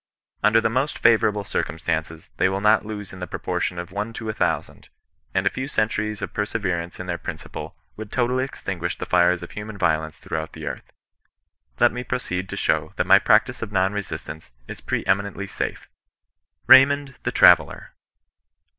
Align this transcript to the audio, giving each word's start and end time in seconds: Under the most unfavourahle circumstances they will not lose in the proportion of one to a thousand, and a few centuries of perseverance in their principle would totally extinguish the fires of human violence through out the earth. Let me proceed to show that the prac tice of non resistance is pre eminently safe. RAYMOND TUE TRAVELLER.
Under 0.41 0.59
the 0.59 0.67
most 0.67 0.99
unfavourahle 0.99 1.45
circumstances 1.45 2.31
they 2.37 2.49
will 2.49 2.59
not 2.59 2.83
lose 2.83 3.13
in 3.13 3.19
the 3.19 3.27
proportion 3.27 3.77
of 3.77 3.91
one 3.91 4.13
to 4.13 4.29
a 4.29 4.33
thousand, 4.33 4.89
and 5.31 5.45
a 5.45 5.49
few 5.51 5.67
centuries 5.67 6.23
of 6.23 6.33
perseverance 6.33 6.99
in 6.99 7.05
their 7.05 7.19
principle 7.19 7.75
would 7.97 8.11
totally 8.11 8.43
extinguish 8.43 8.97
the 8.97 9.05
fires 9.05 9.43
of 9.43 9.51
human 9.51 9.77
violence 9.77 10.17
through 10.17 10.39
out 10.39 10.53
the 10.53 10.65
earth. 10.65 10.91
Let 11.79 11.91
me 11.91 12.03
proceed 12.03 12.49
to 12.49 12.57
show 12.57 12.93
that 12.95 13.07
the 13.07 13.19
prac 13.19 13.45
tice 13.45 13.61
of 13.61 13.71
non 13.71 13.93
resistance 13.93 14.49
is 14.67 14.81
pre 14.81 15.05
eminently 15.05 15.45
safe. 15.45 15.87
RAYMOND 16.65 17.13
TUE 17.23 17.29
TRAVELLER. 17.29 17.93